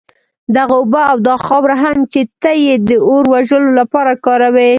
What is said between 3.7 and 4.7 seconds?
لپاره كاروې